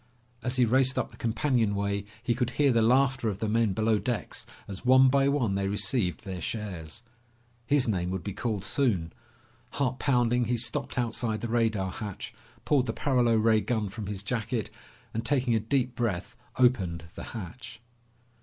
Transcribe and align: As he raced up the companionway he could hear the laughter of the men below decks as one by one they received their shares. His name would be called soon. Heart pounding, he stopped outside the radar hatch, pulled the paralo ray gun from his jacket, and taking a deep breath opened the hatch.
As 0.41 0.55
he 0.55 0.65
raced 0.65 0.97
up 0.97 1.11
the 1.11 1.15
companionway 1.17 2.05
he 2.23 2.33
could 2.33 2.49
hear 2.57 2.71
the 2.71 2.81
laughter 2.81 3.29
of 3.29 3.37
the 3.37 3.47
men 3.47 3.73
below 3.73 3.99
decks 3.99 4.47
as 4.67 4.83
one 4.83 5.09
by 5.09 5.27
one 5.29 5.53
they 5.53 5.67
received 5.67 6.25
their 6.25 6.41
shares. 6.41 7.03
His 7.67 7.87
name 7.87 8.09
would 8.09 8.23
be 8.23 8.33
called 8.33 8.63
soon. 8.63 9.13
Heart 9.73 9.99
pounding, 9.99 10.45
he 10.45 10.57
stopped 10.57 10.97
outside 10.97 11.41
the 11.41 11.47
radar 11.49 11.91
hatch, 11.91 12.33
pulled 12.65 12.87
the 12.87 12.93
paralo 12.93 13.35
ray 13.35 13.61
gun 13.61 13.89
from 13.89 14.07
his 14.07 14.23
jacket, 14.23 14.71
and 15.13 15.23
taking 15.23 15.53
a 15.53 15.59
deep 15.59 15.93
breath 15.93 16.35
opened 16.57 17.03
the 17.13 17.23
hatch. 17.37 17.79